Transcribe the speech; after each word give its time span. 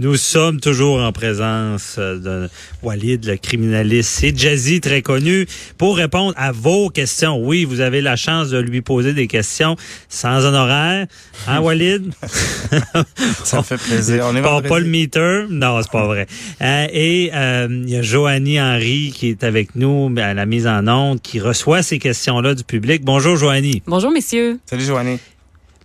Nous 0.00 0.16
sommes 0.16 0.60
toujours 0.60 0.98
en 0.98 1.12
présence 1.12 1.96
euh, 1.98 2.16
de 2.16 2.48
Walid, 2.82 3.22
le 3.26 3.36
criminaliste 3.36 4.24
et 4.24 4.32
Jazzy, 4.34 4.80
très 4.80 5.02
connu, 5.02 5.46
pour 5.76 5.98
répondre 5.98 6.32
à 6.38 6.52
vos 6.52 6.88
questions. 6.88 7.36
Oui, 7.38 7.66
vous 7.66 7.80
avez 7.80 8.00
la 8.00 8.16
chance 8.16 8.48
de 8.48 8.56
lui 8.56 8.80
poser 8.80 9.12
des 9.12 9.26
questions 9.26 9.76
sans 10.08 10.46
honoraire. 10.46 11.06
Hein, 11.46 11.60
Walid? 11.60 12.14
Ça 13.44 13.58
me 13.58 13.62
fait 13.62 13.76
plaisir. 13.76 14.24
On 14.26 14.34
est 14.34 14.40
pas, 14.40 14.62
pas 14.62 14.78
le 14.78 14.86
meter? 14.86 15.44
Non, 15.50 15.82
c'est 15.82 15.92
pas 15.92 16.06
vrai. 16.06 16.26
Euh, 16.62 16.86
et 16.90 17.30
euh, 17.34 17.68
il 17.70 17.90
y 17.90 17.96
a 17.96 18.00
Joanie 18.00 18.58
Henry 18.58 19.12
qui 19.14 19.28
est 19.28 19.44
avec 19.44 19.76
nous 19.76 20.10
à 20.16 20.32
la 20.32 20.46
mise 20.46 20.66
en 20.66 20.88
onde, 20.88 21.20
qui 21.20 21.40
reçoit 21.40 21.82
ces 21.82 21.98
questions-là 21.98 22.54
du 22.54 22.64
public. 22.64 23.04
Bonjour, 23.04 23.36
Joanie. 23.36 23.82
Bonjour, 23.86 24.10
messieurs. 24.10 24.60
Salut, 24.64 24.84
Joanie. 24.84 25.18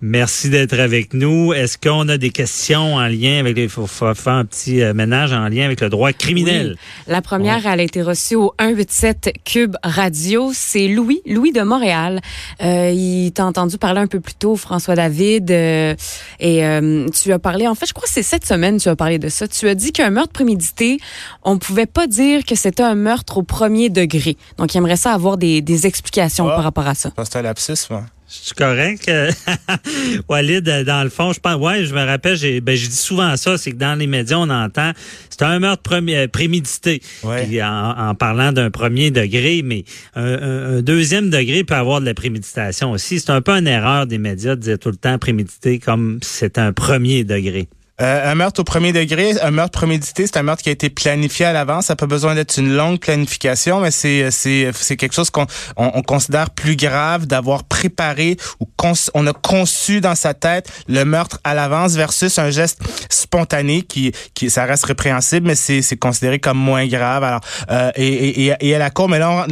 Merci 0.02 0.49
d'être 0.49 0.77
avec 0.80 1.13
nous. 1.13 1.54
Est-ce 1.54 1.77
qu'on 1.77 2.09
a 2.09 2.17
des 2.17 2.30
questions 2.30 2.95
en 2.95 3.08
lien 3.08 3.40
avec 3.40 3.55
les 3.55 3.67
faut 3.70 3.88
faire 3.88 4.27
un 4.27 4.45
petit 4.45 4.81
euh, 4.81 4.94
ménage 4.94 5.31
en 5.31 5.48
lien 5.48 5.66
avec 5.66 5.80
le 5.80 5.90
droit 5.90 6.12
criminel? 6.12 6.76
La 7.07 7.21
première, 7.21 7.65
elle 7.65 7.79
a 7.79 7.84
été 7.84 8.02
reçue 8.02 8.35
au 8.35 8.54
187 8.60 9.34
Cube 9.46 9.76
Radio. 9.84 10.52
C'est 10.54 10.87
Louis, 10.90 11.21
Louis 11.26 11.54
de 11.54 11.62
Montréal. 11.62 12.20
Euh, 12.62 12.91
il 12.91 13.32
t'a 13.32 13.46
entendu 13.46 13.77
parler 13.77 14.02
un 14.02 14.07
peu 14.07 14.20
plus 14.20 14.34
tôt, 14.34 14.55
François 14.57 14.96
David, 14.96 15.49
euh, 15.49 15.96
et 16.40 16.65
euh, 16.65 17.07
tu 17.09 17.32
as 17.32 17.40
parlé. 17.40 17.68
En 17.68 17.76
fait, 17.76 17.85
je 17.85 17.93
crois 17.93 18.05
que 18.05 18.13
c'est 18.13 18.24
cette 18.24 18.46
semaine 18.46 18.77
tu 18.77 18.90
as 18.90 18.96
parlé 18.96 19.18
de 19.18 19.30
ça. 19.30 19.48
Tu 19.48 19.68
as 19.70 19.76
dit 19.76 19.91
qu'un 19.93 20.09
meurtre 20.09 20.34
prémédité, 20.34 20.99
on 21.43 21.57
pouvait 21.57 21.85
pas 21.85 22.07
dire 22.07 22.43
que 22.46 22.55
c'était 22.55 22.84
un 22.84 22.96
meurtre 22.96 23.37
au 23.37 23.43
premier 23.43 23.90
degré. 23.90 24.35
Donc, 24.57 24.74
il 24.74 24.77
aimerait 24.77 24.98
ça 24.98 25.13
avoir 25.13 25.37
des, 25.37 25.62
des 25.62 25.87
explications 25.87 26.48
Ah. 26.49 26.55
par 26.55 26.63
rapport 26.63 26.87
à 26.87 26.96
ça. 26.96 27.12
C'est 27.24 27.37
un 27.37 27.41
lapsus, 27.41 27.87
moi. 27.90 28.04
C'est 28.27 28.55
correct. 28.57 29.09
Walid, 30.27 30.68
euh, 30.68 30.84
dans 30.84 31.04
le 31.04 31.09
fond, 31.09 31.31
je 31.34 31.40
pense, 31.40 31.55
ouais, 31.57 31.85
je 31.85 31.93
me 31.93 32.04
rappelle, 32.04 32.35
j'ai, 32.35 32.59
ben, 32.62 32.76
je 32.76 32.87
dis 32.87 32.95
souvent 32.95 33.35
ça, 33.37 33.57
c'est 33.57 33.71
que 33.71 33.77
dans 33.77 33.98
les 33.98 34.07
médias, 34.07 34.37
on 34.37 34.49
entend, 34.49 34.91
c'est 35.29 35.43
un 35.43 35.59
meurtre 35.59 35.84
premier- 35.84 36.18
euh, 36.18 36.27
prémédité. 36.27 37.01
Ouais. 37.23 37.46
Puis 37.46 37.62
en, 37.62 37.91
en 37.98 38.15
parlant 38.15 38.51
d'un 38.51 38.71
premier 38.71 39.12
degré, 39.12 39.62
mais 39.63 39.84
un, 40.15 40.23
un- 40.26 40.77
un 40.77 40.81
deuxième 40.81 41.29
degré 41.29 41.63
peut 41.63 41.76
avoir 41.76 42.01
de 42.01 42.05
la 42.05 42.13
préméditation 42.13 42.91
aussi. 42.91 43.20
C'est 43.20 43.29
un 43.31 43.41
peu 43.41 43.51
une 43.51 43.68
erreur 43.68 44.07
des 44.07 44.18
médias 44.18 44.55
de 44.55 44.62
dire 44.62 44.79
tout 44.79 44.90
le 44.90 44.98
temps 44.98 45.18
prémédité 45.18 45.79
comme 45.79 46.20
c'est 46.23 46.57
un 46.57 46.73
premier 46.73 47.23
degré. 47.23 47.68
Euh, 48.01 48.32
un 48.32 48.35
meurtre 48.35 48.60
au 48.60 48.63
premier 48.65 48.91
degré, 48.91 49.40
un 49.41 49.51
meurtre 49.51 49.71
prémédité, 49.79 50.26
c'est 50.27 50.35
un 50.38 50.43
meurtre 50.43 50.62
qui 50.63 50.68
a 50.70 50.74
été 50.74 50.90
planifié 50.90 51.46
à 51.46 51.54
l'avance. 51.54 51.85
Ça 51.85 51.93
n'a 51.93 51.96
pas 51.96 52.07
besoin 52.07 52.35
d'être 52.35 52.57
une 52.57 52.76
longue 52.76 52.99
planification, 52.99 53.79
mais 53.79 53.91
c'est 53.91 54.32
c'est 54.32 54.70
c'est 54.74 54.98
quelque 54.98 55.13
chose 55.15 55.29
qu'on 55.29 55.46
on, 55.77 55.91
on 55.93 56.02
considère 56.02 56.49
plus 56.49 56.76
grave 56.76 57.26
d'avoir 57.26 57.63
préparé 57.63 58.35
ou 58.60 58.68
on 59.15 59.26
a 59.26 59.34
conçu 59.34 59.99
dans 60.02 60.13
sa 60.13 60.34
tête 60.35 60.70
le 60.87 61.05
meurtre 61.05 61.40
à 61.43 61.54
l'avance 61.55 61.93
versus 61.93 62.37
un 62.37 62.52
geste 62.52 62.79
spontané 63.10 63.82
qui 63.82 64.12
qui 64.34 64.50
ça 64.50 64.66
reste 64.66 64.85
répréhensible, 64.85 65.47
mais 65.47 65.56
c'est 65.56 65.81
c'est 65.81 65.97
considéré 65.97 66.40
comme 66.40 66.57
moins 66.57 66.85
grave. 66.88 67.24
Alors 67.24 67.41
euh, 67.72 67.91
et, 67.96 68.46
et, 68.47 68.53
et- 68.59 68.75
à 68.75 68.80
la 68.80 68.90
cour, 68.90 69.07
mais 69.09 69.19
là 69.19 69.47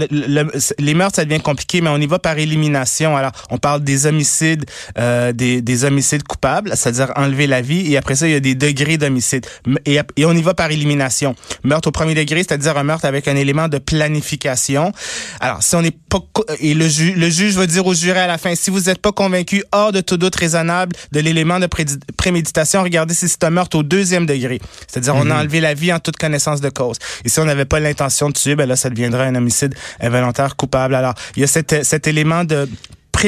les 0.80 0.94
meurtres 0.94 1.16
ça 1.16 1.25
devient 1.25 1.41
compliqué, 1.41 1.79
mais 1.81 1.90
on 1.90 1.97
y 1.97 2.07
va 2.07 2.19
par 2.19 2.38
élimination. 2.38 3.16
Alors 3.16 3.31
on 3.50 3.57
parle 3.57 3.84
des 3.84 4.06
homicides, 4.06 4.66
euh, 5.00 5.31
des 5.31 5.62
des 5.62 5.85
homicides 5.85 6.23
coupables, 6.23 6.73
c'est-à-dire 6.75 7.12
enlever 7.16 7.47
la 7.47 7.62
vie, 7.62 7.91
et 7.91 7.97
après 7.97 8.16
ça 8.16 8.28
il 8.33 8.35
y 8.35 8.38
a 8.38 8.39
des 8.41 8.55
degrés 8.55 8.97
d'homicide. 8.97 9.45
Et, 9.85 9.99
et 10.17 10.25
on 10.25 10.33
y 10.33 10.41
va 10.41 10.53
par 10.53 10.71
élimination. 10.71 11.35
Meurtre 11.63 11.89
au 11.89 11.91
premier 11.91 12.16
degré, 12.16 12.39
c'est-à-dire 12.39 12.77
un 12.77 12.83
meurtre 12.83 13.05
avec 13.05 13.27
un 13.27 13.35
élément 13.35 13.67
de 13.67 13.77
planification. 13.77 14.91
Alors, 15.39 15.61
si 15.63 15.75
on 15.75 15.81
n'est 15.81 15.91
pas... 15.91 16.19
co- 16.33 16.45
Et 16.59 16.73
le, 16.73 16.88
ju- 16.88 17.13
le 17.13 17.29
juge 17.29 17.53
va 17.55 17.66
dire 17.67 17.85
au 17.85 17.93
juré 17.93 18.19
à 18.19 18.27
la 18.27 18.38
fin, 18.38 18.55
si 18.55 18.69
vous 18.69 18.81
n'êtes 18.81 18.99
pas 18.99 19.11
convaincu 19.11 19.63
hors 19.72 19.91
de 19.91 20.01
tout 20.01 20.17
doute 20.17 20.35
raisonnable 20.35 20.95
de 21.11 21.19
l'élément 21.19 21.59
de 21.59 21.67
préméditation, 22.17 22.83
regardez 22.83 23.13
si 23.13 23.27
c'est 23.29 23.43
un 23.43 23.49
meurtre 23.49 23.77
au 23.77 23.83
deuxième 23.83 24.25
degré. 24.25 24.59
C'est-à-dire, 24.88 25.16
on 25.16 25.29
a 25.29 25.39
enlevé 25.39 25.59
la 25.59 25.73
vie 25.73 25.93
en 25.93 25.99
toute 25.99 26.17
connaissance 26.17 26.61
de 26.61 26.69
cause. 26.69 26.97
Et 27.25 27.29
si 27.29 27.39
on 27.39 27.45
n'avait 27.45 27.66
pas 27.66 27.79
l'intention 27.79 28.29
de 28.29 28.33
tuer, 28.33 28.55
ben 28.55 28.67
là, 28.67 28.75
ça 28.75 28.89
deviendrait 28.89 29.27
un 29.27 29.35
homicide 29.35 29.75
involontaire 30.01 30.55
coupable. 30.55 30.95
Alors, 30.95 31.13
il 31.35 31.41
y 31.41 31.43
a 31.43 31.47
cet 31.47 32.07
élément 32.07 32.43
de 32.43 32.67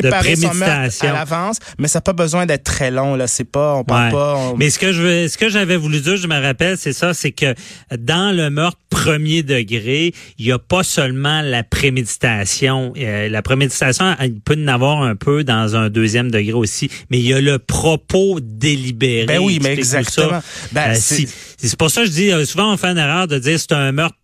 préparer 0.01 0.35
son 0.35 0.53
meurtre 0.53 1.05
à 1.05 1.11
l'avance, 1.13 1.57
mais 1.79 1.87
ça 1.87 1.97
n'a 1.99 2.01
pas 2.01 2.13
besoin 2.13 2.45
d'être 2.45 2.63
très 2.63 2.91
long. 2.91 3.15
Là, 3.15 3.27
c'est 3.27 3.43
pas, 3.49 3.75
on 3.75 3.83
parle 3.83 4.05
Ouais. 4.05 4.11
pas. 4.11 4.35
on- 4.35 4.55
Mais 4.57 4.69
ce 4.69 4.79
que 4.79 4.91
je 4.91 5.01
veux, 5.01 5.27
ce 5.27 5.37
que 5.37 5.49
j'avais 5.49 5.77
voulu 5.77 5.99
dire, 6.01 6.17
je 6.17 6.27
me 6.27 6.39
rappelle, 6.41 6.77
c'est 6.77 6.93
ça, 6.93 7.13
c'est 7.13 7.31
que 7.31 7.53
dans 7.97 8.35
le 8.35 8.49
meurtre 8.49 8.79
premier 8.89 9.43
degré, 9.43 10.13
il 10.37 10.45
y 10.45 10.51
a 10.51 10.59
pas 10.59 10.83
seulement 10.83 11.41
la 11.41 11.63
préméditation. 11.63 12.93
Euh, 12.97 13.29
la 13.29 13.41
préméditation, 13.41 14.15
il 14.21 14.39
peut 14.39 14.55
en 14.57 14.67
avoir 14.67 15.01
un 15.03 15.15
peu 15.15 15.43
dans 15.43 15.75
un 15.75 15.89
deuxième 15.89 16.31
degré 16.31 16.53
aussi, 16.53 16.89
mais 17.09 17.19
il 17.19 17.27
y 17.27 17.33
a 17.33 17.41
le 17.41 17.59
propos 17.59 18.39
délibéré. 18.41 19.25
Ben 19.25 19.39
oui, 19.39 19.59
mais 19.61 19.73
exactement. 19.73 20.41
Ben, 20.71 20.91
Euh, 20.91 20.95
c'est- 20.95 21.15
si- 21.15 21.27
c'est 21.57 21.77
pour 21.77 21.89
ça 21.91 22.01
que 22.01 22.07
je 22.07 22.11
dis, 22.11 22.31
euh, 22.31 22.45
souvent 22.45 22.73
on 22.73 22.77
fait 22.77 22.87
une 22.87 22.97
erreur 22.97 23.27
de 23.27 23.37
dire 23.39 23.59
c'est 23.59 23.73
un 23.73 23.91
meurtre 23.91 24.15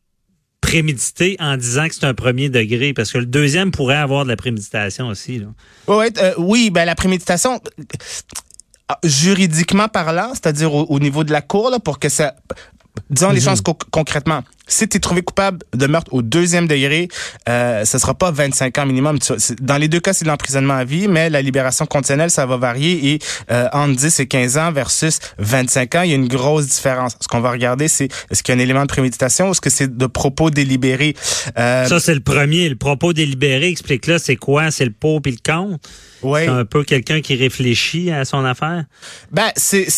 prémédité 0.71 1.35
en 1.39 1.57
disant 1.57 1.87
que 1.87 1.95
c'est 1.95 2.05
un 2.05 2.13
premier 2.13 2.49
degré, 2.49 2.93
parce 2.93 3.11
que 3.11 3.17
le 3.17 3.25
deuxième 3.25 3.71
pourrait 3.71 3.97
avoir 3.97 4.23
de 4.23 4.29
la 4.29 4.37
préméditation 4.37 5.07
aussi. 5.07 5.43
Euh, 5.89 6.33
oui, 6.37 6.69
ben 6.69 6.85
la 6.85 6.95
préméditation, 6.95 7.59
euh, 7.79 8.93
juridiquement 9.03 9.89
parlant, 9.89 10.29
c'est-à-dire 10.33 10.73
au, 10.73 10.85
au 10.85 10.99
niveau 10.99 11.23
de 11.25 11.31
la 11.31 11.41
cour, 11.41 11.69
là, 11.69 11.79
pour 11.79 11.99
que 11.99 12.07
ça... 12.09 12.35
Disons 13.09 13.31
les 13.31 13.41
choses 13.41 13.61
co- 13.61 13.77
concrètement. 13.91 14.43
Si 14.67 14.87
tu 14.87 14.97
es 14.97 14.99
trouvé 15.01 15.21
coupable 15.21 15.59
de 15.73 15.85
meurtre 15.85 16.13
au 16.13 16.21
deuxième 16.21 16.65
degré, 16.65 17.09
euh, 17.49 17.83
ce 17.83 17.97
sera 17.97 18.13
pas 18.13 18.31
25 18.31 18.77
ans 18.77 18.85
minimum. 18.85 19.17
Dans 19.59 19.75
les 19.77 19.89
deux 19.89 19.99
cas, 19.99 20.13
c'est 20.13 20.23
de 20.23 20.29
l'emprisonnement 20.29 20.75
à 20.75 20.85
vie, 20.85 21.09
mais 21.09 21.29
la 21.29 21.41
libération 21.41 21.85
conditionnelle, 21.85 22.31
ça 22.31 22.45
va 22.45 22.55
varier 22.55 23.13
et 23.13 23.19
euh, 23.51 23.67
entre 23.73 23.95
10 23.97 24.19
et 24.21 24.27
15 24.27 24.57
ans 24.57 24.71
versus 24.71 25.19
25 25.39 25.95
ans, 25.95 26.01
il 26.03 26.09
y 26.11 26.13
a 26.13 26.15
une 26.15 26.29
grosse 26.29 26.67
différence. 26.67 27.17
Ce 27.19 27.27
qu'on 27.27 27.41
va 27.41 27.51
regarder, 27.51 27.89
c'est 27.89 28.07
est-ce 28.29 28.43
qu'il 28.43 28.55
y 28.55 28.57
a 28.57 28.61
un 28.61 28.63
élément 28.63 28.83
de 28.83 28.87
préméditation 28.87 29.49
ou 29.49 29.51
est-ce 29.51 29.61
que 29.61 29.69
c'est 29.69 29.97
de 29.97 30.05
propos 30.05 30.49
délibérés? 30.49 31.15
Euh, 31.57 31.85
Ça, 31.87 31.99
c'est 31.99 32.13
le 32.15 32.21
premier. 32.21 32.69
Le 32.69 32.77
propos 32.77 33.11
délibéré, 33.11 33.67
explique-là, 33.67 34.19
c'est 34.19 34.37
quoi? 34.37 34.71
C'est 34.71 34.85
le 34.85 34.91
pour 34.91 35.21
puis 35.21 35.33
le 35.33 35.51
contre? 35.51 35.79
ouais. 36.23 36.45
C'est 36.45 36.49
un 36.51 36.65
peu 36.65 36.83
quelqu'un 36.85 37.19
qui 37.19 37.35
réfléchit 37.35 38.11
à 38.11 38.23
son 38.23 38.45
affaire? 38.45 38.85
Ben, 39.31 39.49
c'est, 39.57 39.89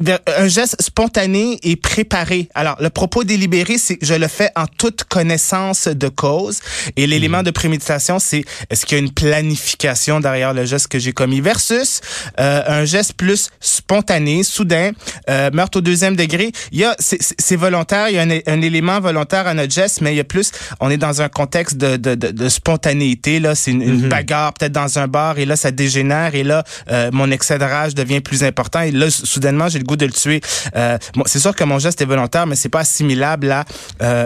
vers- 0.00 0.18
un 0.38 0.48
geste 0.48 0.76
spontané 0.80 1.58
et 1.62 1.76
préparé. 1.76 2.48
Alors, 2.54 2.76
le 2.80 2.90
propos 2.90 3.24
délibéré, 3.24 3.78
c'est 3.78 3.98
je 4.02 4.14
le 4.14 4.28
fais 4.28 4.50
en 4.56 4.66
toute 4.66 5.04
connaissance 5.04 5.88
de 5.88 6.08
cause. 6.08 6.60
Et 6.96 7.06
l'élément 7.06 7.42
de 7.42 7.50
préméditation, 7.50 8.18
c'est 8.18 8.44
est-ce 8.70 8.86
qu'il 8.86 8.98
y 8.98 9.00
a 9.00 9.04
une 9.04 9.12
planification 9.12 10.20
derrière 10.20 10.54
le 10.54 10.64
geste 10.64 10.88
que 10.88 10.98
j'ai 10.98 11.12
commis 11.12 11.40
versus 11.40 12.00
euh, 12.38 12.62
un 12.66 12.84
geste 12.84 13.14
plus 13.14 13.50
spontané, 13.60 14.42
soudain, 14.42 14.92
euh, 15.28 15.50
meurtre 15.52 15.78
au 15.78 15.80
deuxième 15.80 16.16
degré? 16.16 16.52
Il 16.72 16.78
y 16.78 16.84
a, 16.84 16.94
c'est, 16.98 17.56
volontaire, 17.56 18.08
il 18.08 18.14
y 18.14 18.18
a 18.18 18.22
un, 18.22 18.30
un 18.54 18.62
élément 18.62 19.00
volontaire 19.00 19.46
à 19.46 19.54
notre 19.54 19.72
geste, 19.72 20.00
mais 20.00 20.12
il 20.12 20.16
y 20.16 20.20
a 20.20 20.24
plus, 20.24 20.50
on 20.80 20.90
est 20.90 20.96
dans 20.96 21.22
un 21.22 21.28
contexte 21.28 21.76
de, 21.76 21.96
de, 21.96 22.14
de, 22.14 22.28
de 22.30 22.48
spontanéité. 22.48 23.40
Là, 23.40 23.54
c'est 23.54 23.70
une, 23.72 23.82
une 23.82 24.08
bagarre 24.08 24.52
peut-être 24.54 24.72
dans 24.72 24.98
un 24.98 25.08
bar 25.08 25.38
et 25.38 25.44
là, 25.44 25.56
ça 25.56 25.70
dégénère 25.70 26.34
et 26.34 26.42
là, 26.44 26.64
euh, 26.90 27.10
mon 27.12 27.30
excès 27.30 27.58
de 27.58 27.64
rage 27.64 27.94
devient 27.94 28.20
plus 28.20 28.44
important 28.44 28.80
et 28.80 28.90
là, 28.90 29.10
soudainement, 29.10 29.68
j'ai 29.68 29.78
le 29.78 29.84
goût 29.90 29.96
de 29.96 30.06
le 30.06 30.12
tuer. 30.12 30.40
Euh, 30.76 30.96
bon, 31.14 31.24
c'est 31.26 31.38
sûr 31.40 31.54
que 31.54 31.64
mon 31.64 31.78
geste 31.78 32.00
est 32.00 32.06
volontaire, 32.06 32.46
mais 32.46 32.56
c'est 32.56 32.68
pas 32.68 32.80
assimilable 32.80 33.50
à 33.50 33.60
euh, 33.60 33.64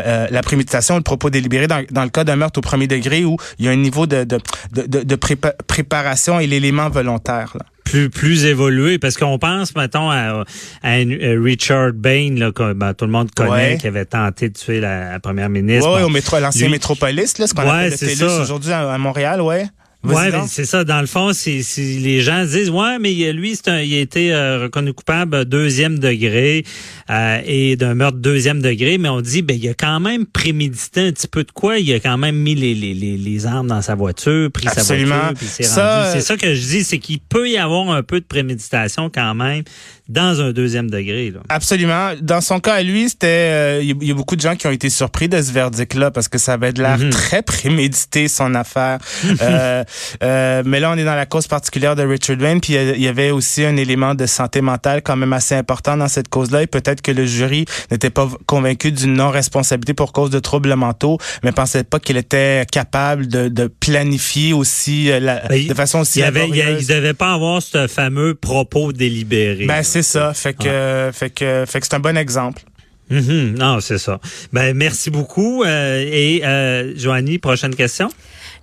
euh, 0.06 0.26
la 0.31 0.43
préméditation, 0.43 0.96
le 0.96 1.02
propos 1.02 1.31
délibéré 1.31 1.66
dans, 1.66 1.82
dans 1.90 2.05
le 2.05 2.11
cas 2.11 2.25
d'un 2.25 2.37
meurtre 2.37 2.58
au 2.58 2.62
premier 2.62 2.87
degré 2.87 3.25
où 3.25 3.37
il 3.58 3.64
y 3.64 3.69
a 3.69 3.70
un 3.72 3.76
niveau 3.76 4.06
de, 4.06 4.25
de, 4.25 4.38
de, 4.72 4.82
de, 4.87 5.02
de 5.02 5.16
prépa- 5.16 5.55
préparation 5.66 6.38
et 6.40 6.46
l'élément 6.46 6.88
volontaire. 6.90 7.52
Là. 7.58 7.64
Plus, 7.84 8.08
plus 8.11 8.44
évolué, 8.46 8.99
parce 8.99 9.16
qu'on 9.16 9.38
pense, 9.38 9.76
mettons, 9.76 10.11
à, 10.11 10.44
à 10.82 10.90
Richard 10.90 11.93
Bain, 11.94 12.34
là, 12.38 12.50
que 12.50 12.72
ben, 12.72 12.94
tout 12.94 13.05
le 13.05 13.12
monde 13.12 13.31
connaît, 13.34 13.50
Ouais. 13.72 13.78
qui 13.81 13.87
avait 13.87 14.06
tenté 14.06 14.49
de 14.49 14.55
tuer 14.55 14.81
la, 14.81 15.12
la 15.12 15.20
première 15.20 15.49
ministre. 15.50 15.88
Ouais, 15.93 16.00
Bon. 16.00 16.06
au 16.06 16.08
métro, 16.08 16.38
l'ancien 16.40 16.69
métropolis, 16.70 17.38
là, 17.38 17.46
ce 17.46 17.55
qu'on 17.55 17.62
Ouais, 17.62 17.87
appelle 17.87 17.90
le 17.90 17.96
TELUS 17.99 18.40
aujourd'hui 18.43 18.72
à, 18.72 18.90
à 18.90 18.99
Montréal, 18.99 19.40
ouais. 19.43 19.66
Ouais, 20.05 20.31
c'est 20.49 20.65
ça. 20.65 20.85
Dans 20.85 21.01
le 21.01 21.06
fond, 21.06 21.33
si, 21.33 21.62
les 22.01 22.21
gens 22.21 22.45
disent, 22.45 22.71
ouais, 22.71 22.99
mais 22.99 23.33
lui, 23.33 23.56
c'est 23.56 23.87
il 23.87 23.95
a 23.95 24.01
été 24.01 24.33
euh, 24.33 24.65
reconnu 24.65 24.93
coupable 24.93 25.45
deuxième 25.45 25.99
degré 25.99 26.65
euh, 27.11 27.41
et 27.45 27.77
d'un 27.77 27.95
meurtre 27.95 28.19
deuxième 28.19 28.61
degré, 28.61 28.99
mais 28.99 29.09
on 29.09 29.21
dit, 29.21 29.43
ben, 29.43 29.56
il 29.61 29.69
a 29.69 29.75
quand 29.75 30.01
même 30.01 30.27
prémédité 30.27 31.09
un 31.09 31.12
petit 31.12 31.29
peu 31.29 31.45
de 31.45 31.51
quoi. 31.51 31.79
Il 31.79 31.93
a 31.93 32.01
quand 32.01 32.19
même 32.19 32.37
mis 32.37 32.55
les, 32.55 32.75
les, 32.75 32.95
les, 32.95 33.47
armes 33.47 33.69
dans 33.69 33.83
sa 33.83 33.95
voiture, 33.95 34.51
pris 34.51 34.69
sa 34.69 34.83
voiture, 34.83 35.33
puis 35.37 35.47
s'est 35.47 35.67
rendu. 35.67 36.11
C'est 36.12 36.21
ça 36.21 36.37
que 36.37 36.55
je 36.55 36.61
dis, 36.61 36.85
c'est 36.85 36.99
qu'il 36.99 37.21
peut 37.21 37.49
y 37.49 37.57
avoir 37.57 37.91
un 37.91 38.03
peu 38.03 38.21
de 38.21 38.27
préméditation 38.27 39.11
quand 39.11 39.35
même 39.35 39.65
dans 40.09 40.41
un 40.41 40.53
deuxième 40.53 40.91
degré. 40.91 41.31
Là. 41.31 41.41
Absolument. 41.49 42.11
Dans 42.21 42.41
son 42.41 42.61
cas, 42.61 42.75
à 42.75 42.83
lui, 42.83 43.09
c'était, 43.09 43.27
euh, 43.27 43.81
il 43.83 44.05
y, 44.05 44.11
a 44.11 44.15
beaucoup 44.15 44.37
de 44.37 44.41
gens 44.41 44.55
qui 44.55 44.67
ont 44.67 44.71
été 44.71 44.91
surpris 44.91 45.29
de 45.29 45.41
ce 45.41 45.53
verdict-là 45.53 46.11
parce 46.11 46.29
que 46.29 46.39
ça 46.39 46.55
avait 46.55 46.73
de 46.73 46.83
l'air 46.83 46.99
mhm. 46.99 47.11
très 47.11 47.43
prémédité 47.43 48.29
son 48.29 48.55
affaire. 48.55 48.99
euh, 49.41 49.85
euh, 50.23 50.62
mais 50.67 50.81
là, 50.81 50.93
on 50.93 50.99
est 50.99 51.05
dans 51.05 51.15
la 51.15 51.27
cause 51.27 51.47
particulière 51.47 51.97
de 51.97 52.03
Richard 52.03 52.39
Wayne, 52.39 52.61
puis 52.61 52.75
il 52.75 53.01
y 53.01 53.09
avait 53.09 53.31
aussi 53.31 53.65
un 53.65 53.77
élément 53.77 54.15
de 54.15 54.27
santé 54.27 54.61
mentale 54.61 55.03
quand 55.03 55.17
même 55.17 55.33
assez 55.33 55.55
important 55.55 55.97
dans 55.97 56.09
cette 56.09 56.29
cause-là, 56.29 56.62
et 56.62 56.67
peut-être 56.67 57.00
que 57.00 57.12
le 57.12 57.25
jury 57.25 57.65
n'était 57.91 58.11
pas 58.11 58.29
convaincu 58.47 58.93
d'une 58.93 59.15
non-responsabilité 59.15 59.95
pour 59.95 60.12
cause 60.12 60.31
de 60.31 60.39
troubles 60.39 60.75
mentaux, 60.75 61.19
mais 61.43 61.53
pensait 61.53 61.85
pas 61.85 61.99
qu'il 61.99 62.17
était 62.17 62.67
capable 62.71 63.27
de, 63.27 63.49
de 63.49 63.67
planifier 63.67 64.53
aussi 64.53 65.11
euh, 65.11 65.21
la, 65.21 65.41
ben, 65.49 65.67
de 65.67 65.75
façon 65.75 66.00
aussi. 66.00 66.21
Il, 66.21 66.25
avait, 66.25 66.49
il, 66.49 66.87
devait 66.87 67.15
pas 67.15 67.33
avoir 67.33 67.62
ce 67.62 67.87
fameux 67.87 68.35
propos 68.35 68.93
délibéré. 68.93 69.67
Ben, 69.67 69.83
c'est 69.94 70.02
ça. 70.02 70.35
Fait 70.35 70.55
que, 70.55 71.11
fait 71.12 71.31
que, 71.31 71.64
fait 71.69 71.79
que 71.79 71.87
c'est 71.87 71.94
un 71.94 72.00
bon 72.00 72.17
exemple. 72.17 72.62
Mm-hmm. 73.12 73.58
Non, 73.58 73.79
c'est 73.81 73.99
ça. 73.99 74.19
Ben, 74.52 74.76
merci 74.76 75.08
beaucoup. 75.08 75.62
Euh, 75.62 76.05
et 76.05 76.44
euh, 76.44 76.94
Joanie, 76.96 77.38
prochaine 77.38 77.76
question? 77.76 78.08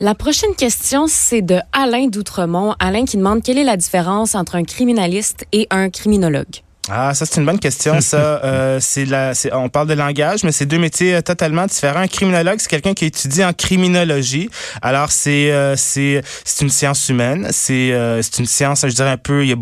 La 0.02 0.14
prochaine 0.14 0.54
question, 0.56 1.06
c'est 1.08 1.42
de 1.42 1.60
Alain 1.72 2.08
d'Outremont. 2.08 2.76
Alain 2.80 3.06
qui 3.06 3.16
demande 3.16 3.44
quelle 3.44 3.58
est 3.58 3.64
la 3.64 3.78
différence 3.78 4.36
entre 4.36 4.56
un 4.56 4.66
criminaliste 4.66 5.46
et 5.54 5.68
un 5.70 5.90
criminologue? 5.90 6.64
Ah, 6.90 7.14
ça 7.14 7.28
c'est 7.28 7.40
une 7.40 7.46
bonne 7.46 7.60
question. 7.60 8.02
Ça, 8.02 8.18
euh, 8.44 8.80
c'est 8.82 9.06
la, 9.06 9.34
on 9.54 9.70
parle 9.70 9.88
de 9.88 9.94
langage, 9.94 10.44
mais 10.44 10.52
c'est 10.52 10.66
deux 10.66 10.80
métiers 10.80 11.16
euh, 11.16 11.22
totalement 11.22 11.68
différents. 11.68 12.00
Un 12.00 12.08
criminologue, 12.08 12.56
c'est 12.58 12.70
quelqu'un 12.70 12.96
qui 12.96 13.06
étudie 13.06 13.44
en 13.44 13.54
criminologie. 13.54 14.50
Alors 14.82 15.12
c'est, 15.12 15.52
euh, 15.52 15.76
c'est, 15.78 16.24
c'est 16.44 16.64
une 16.64 16.72
science 16.72 17.08
humaine. 17.10 17.48
C'est, 17.52 17.92
euh, 17.92 18.24
c'est 18.24 18.40
une 18.40 18.48
science, 18.48 18.82
je 18.82 18.96
dirais 18.96 19.12
un 19.12 19.18
peu. 19.18 19.44
Il 19.44 19.50
y 19.50 19.54
a, 19.54 19.58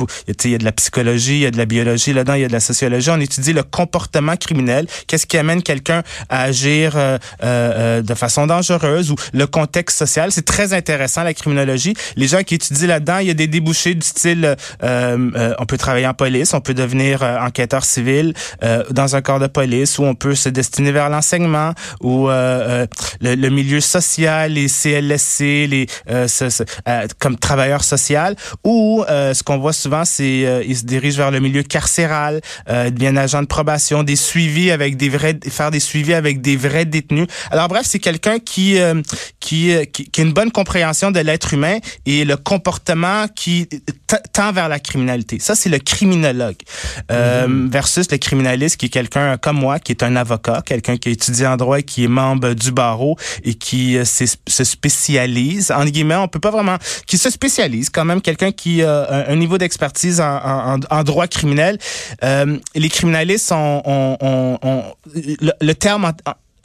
il 0.46 0.52
y 0.52 0.56
a 0.56 0.58
de 0.58 0.64
la 0.64 0.72
psychologie, 0.72 1.34
il 1.34 1.42
y 1.42 1.46
a 1.46 1.52
de 1.52 1.58
la 1.58 1.66
biologie 1.66 2.14
là-dedans, 2.14 2.36
il 2.36 2.42
y 2.42 2.46
a 2.46 2.48
de 2.48 2.54
la 2.54 2.62
sociologie. 2.62 3.10
On 3.10 3.20
étudie 3.20 3.52
le 3.52 3.64
comportement 3.64 4.38
criminel. 4.38 4.88
Qu'est-ce 5.08 5.28
qui 5.28 5.38
amène 5.38 5.62
quelqu'un 5.62 6.04
à 6.30 6.44
agir 6.44 6.94
de 7.42 8.14
façon 8.16 8.48
dangereuse 8.48 9.12
ou 9.12 9.16
le 9.34 9.46
contexte 9.46 9.98
social? 9.98 10.32
C'est 10.32 10.46
très 10.46 10.72
intéressant 10.74 11.24
la 11.24 11.34
criminologie. 11.34 11.96
Les 12.16 12.28
gens 12.28 12.44
qui 12.44 12.56
étudient 12.56 12.88
là-dedans, 12.88 13.18
il 13.18 13.28
y 13.28 13.32
a 13.32 13.34
des 13.34 13.48
débouchés 13.48 13.94
du 13.94 14.08
style, 14.08 14.56
on 14.82 15.66
peut 15.68 15.78
travailler 15.78 16.08
en 16.08 16.14
police, 16.14 16.54
on 16.54 16.62
peut 16.62 16.74
devenir 16.74 17.09
euh, 17.22 17.40
enquêteur 17.40 17.84
civil 17.84 18.34
euh, 18.64 18.84
dans 18.92 19.16
un 19.16 19.22
corps 19.22 19.40
de 19.40 19.48
police 19.48 20.00
où 20.00 20.04
on 20.04 20.16
peut 20.16 20.36
se 20.36 20.50
destiner 20.50 20.92
vers 20.92 21.10
l'enseignement 21.10 21.74
ou 22.02 22.30
euh, 22.30 22.86
le, 23.22 23.50
milieu 23.50 23.82
social, 23.82 24.54
les 24.54 24.68
CLSC, 24.68 25.68
les 25.68 25.88
comme 27.20 27.38
travailleur 27.38 27.84
social 27.84 28.36
ou 28.64 29.04
ce 29.08 29.44
qu'on 29.44 29.58
voit 29.58 29.74
souvent 29.74 30.06
c'est 30.06 30.64
ils 30.68 30.78
se 30.78 30.86
dirigent 30.86 31.18
vers 31.18 31.32
le 31.32 31.40
milieu 31.40 31.64
carcéral, 31.64 32.42
bien 32.92 33.16
agent 33.18 33.42
de 33.42 33.48
probation, 33.48 34.04
des 34.04 34.16
suivis 34.16 34.72
avec 34.72 34.98
des 34.98 35.10
vrais 35.10 35.38
faire 35.50 35.72
des 35.72 35.80
suivis 35.80 36.14
avec 36.14 36.42
des 36.42 36.56
vrais 36.56 36.86
détenus. 36.86 37.28
Alors 37.52 37.68
bref, 37.68 37.86
c'est 37.86 38.00
quelqu'un 38.00 38.40
qui, 38.40 38.78
qui, 39.40 39.74
qui 39.92 40.10
qui 40.10 40.22
a 40.22 40.24
une 40.24 40.34
bonne 40.34 40.52
compréhension 40.52 41.12
de 41.12 41.20
l'être 41.20 41.54
humain 41.54 41.78
et 42.06 42.26
le 42.26 42.38
comportement 42.38 43.28
qui 43.28 43.68
tend 44.34 44.52
vers 44.52 44.70
la 44.70 44.80
criminalité. 44.80 45.40
Ça 45.40 45.56
c'est 45.56 45.70
le 45.70 45.80
criminologue. 45.80 46.58
Euh, 47.12 47.48
mhm. 47.48 47.70
versus 47.70 48.12
le 48.12 48.18
criminaliste 48.18 48.78
qui 48.78 48.88
est 48.88 48.90
quelqu'un 48.90 49.38
comme 49.38 49.58
moi, 49.58 49.80
qui 49.80 49.92
est 49.92 50.04
un 50.04 50.16
avocat, 50.16 50.62
quelqu'un 50.66 50.98
qui 50.98 51.10
étudie 51.12 51.46
en 51.46 51.58
droit 51.58 51.80
et 51.80 51.84
qui 51.84 52.04
est 52.04 52.08
membre 52.08 52.54
du 52.54 52.72
barreau 52.72 53.18
et 53.44 53.54
qui 53.54 53.98
euh, 53.98 54.06
se 54.06 54.64
spécialise, 54.64 55.72
en 55.72 55.86
guillemets, 55.86 56.16
on 56.16 56.28
peut 56.28 56.40
pas 56.40 56.52
vraiment, 56.52 56.78
qui 57.06 57.18
se 57.18 57.30
spécialise 57.30 57.90
quand 57.90 58.06
même, 58.06 58.22
quelqu'un 58.22 58.52
qui 58.52 58.84
a 58.84 59.26
un 59.28 59.36
niveau 59.36 59.58
d'expertise 59.58 60.22
en, 60.22 60.80
en, 60.90 61.04
droit 61.04 61.28
criminel. 61.28 61.78
Euh, 62.24 62.58
les 62.76 62.90
criminalistes 62.90 63.52
ont, 63.52 63.82
ont, 63.86 64.84
le, 65.16 65.74
terme 65.74 66.12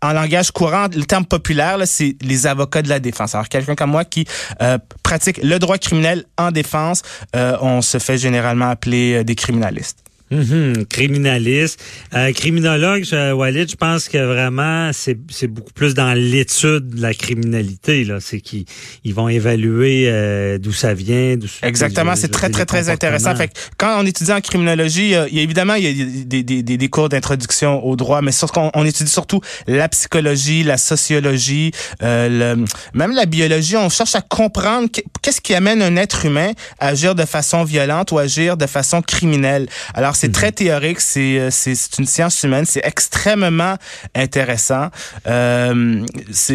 en 0.05 0.13
langage 0.13 0.51
courant, 0.51 0.87
le 0.95 1.05
terme 1.05 1.25
populaire, 1.25 1.79
c'est 1.87 2.17
les 2.21 2.47
avocats 2.47 2.83
de 2.83 2.89
la 2.89 3.01
défense. 3.01 3.35
Alors, 3.35 3.49
quelqu'un 3.49 3.75
comme 3.75 3.91
moi 3.91 4.05
qui 4.05 4.27
euh, 4.61 4.79
pratique 5.03 5.41
le 5.43 5.59
droit 5.59 5.79
criminel 5.79 6.25
en 6.37 6.51
défense, 6.51 7.03
euh, 7.35 7.57
on 7.61 7.81
se 7.81 7.99
fait 7.99 8.19
généralement 8.19 8.69
appeler 8.69 9.15
euh, 9.15 9.25
des 9.25 9.35
criminalistes. 9.35 9.99
Mhm, 10.31 10.87
criminaliste. 10.87 11.83
Euh, 12.15 12.33
criminologue, 12.33 13.05
je, 13.05 13.33
Walid, 13.33 13.71
je 13.71 13.77
pense 13.77 14.09
que 14.09 14.19
vraiment, 14.19 14.91
c'est, 14.93 15.17
beaucoup 15.47 15.73
plus 15.73 15.95
dans 15.95 16.15
l'étude 16.15 16.89
de 16.89 17.03
la 17.03 17.13
criminalité. 17.13 18.05
Là. 18.05 18.19
C'est 18.21 18.41
qu'ils 18.41 18.65
ils 19.05 19.15
vont 19.15 19.29
évaluer 19.29 20.07
euh, 20.09 20.59
d'où 20.59 20.73
ça 20.73 20.95
vient. 20.95 21.37
Exactement, 21.63 22.17
c'est 22.17 22.29
très, 22.29 22.49
très, 22.49 22.65
très 22.65 22.89
intéressant. 22.89 23.37
Fait 23.37 23.51
quand 23.77 24.01
on 24.01 24.07
étudie 24.07 24.33
en 24.33 24.41
criminologie, 24.41 25.11
il 25.11 25.37
y 25.37 25.41
a, 25.41 25.43
évidemment, 25.43 25.75
il 25.75 25.85
y 25.85 26.03
a 26.03 26.25
des, 26.25 26.43
des, 26.43 26.63
des, 26.63 26.89
cours 26.89 27.11
d'introduction 27.11 27.85
au 27.85 27.95
droit, 27.95 28.23
mais 28.23 28.33
surtout, 28.33 28.61
on, 28.61 28.71
on, 28.75 28.85
étudie 28.87 29.11
surtout 29.11 29.41
la 29.67 29.89
psychologie, 29.89 30.63
la 30.63 30.79
sociologie, 30.79 31.73
euh, 32.03 32.55
le, 32.57 32.65
même 32.95 33.13
la 33.13 33.27
biologie. 33.27 33.77
On 33.77 33.91
cherche 33.91 34.15
à 34.15 34.23
comprendre 34.23 34.89
qu'est-ce 35.21 35.41
qui 35.41 35.55
amène 35.55 35.83
un 35.83 35.97
être 35.97 36.25
humain 36.25 36.53
à 36.79 36.89
agir 36.89 37.15
de 37.15 37.25
façon 37.25 37.63
violente 37.65 38.11
ou 38.13 38.19
agir 38.19 38.57
de 38.57 38.67
façon 38.67 39.03
criminelle. 39.03 39.69
Alors, 39.93 40.14
c'est 40.15 40.33
très 40.33 40.53
théorique, 40.53 40.99
euh, 41.17 41.49
c'est 41.51 41.75
c'est 41.75 41.99
une 41.99 42.07
science 42.07 42.43
humaine, 42.43 42.65
c'est 42.67 42.85
extrêmement 42.85 43.77
intéressant. 44.15 44.89
Euh, 45.27 46.05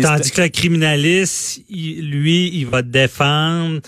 Tandis 0.01 0.31
que 0.31 0.41
le 0.41 0.49
criminaliste, 0.49 1.61
lui, 1.69 2.49
il 2.53 2.65
va 2.65 2.81
défendre 2.81 3.81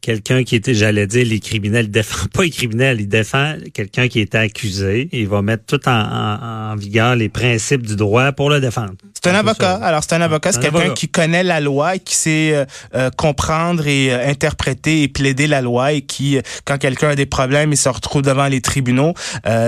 quelqu'un 0.00 0.44
qui 0.44 0.54
était, 0.54 0.74
j'allais 0.74 1.06
dire, 1.06 1.26
les 1.26 1.40
criminels, 1.40 1.86
il 1.86 1.90
défend 1.90 2.26
pas 2.32 2.42
les 2.42 2.50
criminels, 2.50 3.00
il 3.00 3.08
défend 3.08 3.56
quelqu'un 3.74 4.08
qui 4.08 4.20
était 4.20 4.38
accusé. 4.38 5.08
Il 5.12 5.28
va 5.28 5.42
mettre 5.42 5.64
tout 5.66 5.88
en, 5.88 6.72
en, 6.72 6.76
vigueur 6.76 7.16
les 7.16 7.28
principes 7.28 7.84
du 7.84 7.96
droit 7.96 8.32
pour 8.32 8.50
le 8.50 8.60
défendre. 8.60 8.94
C'est 9.14 9.30
un 9.30 9.34
avocat. 9.34 9.74
Alors, 9.74 10.02
c'est 10.04 10.14
un 10.14 10.20
avocat, 10.20 10.52
c'est 10.52 10.60
quelqu'un 10.60 10.94
qui 10.94 11.08
connaît 11.08 11.42
la 11.42 11.60
loi 11.60 11.96
et 11.96 12.00
qui 12.00 12.14
sait 12.14 12.54
euh, 12.54 12.64
euh, 12.94 13.10
comprendre 13.16 13.86
et 13.86 14.12
euh, 14.12 14.28
interpréter 14.28 15.02
et 15.02 15.08
plaider 15.08 15.46
la 15.46 15.60
loi 15.60 15.92
et 15.92 16.02
qui, 16.02 16.38
quand 16.64 16.78
quelqu'un 16.78 17.10
a 17.10 17.14
des 17.16 17.26
problèmes, 17.26 17.72
il 17.72 17.76
se 17.76 17.88
retrouve 17.88 18.22
devant 18.22 18.46
les 18.46 18.60
tribunaux. 18.60 19.14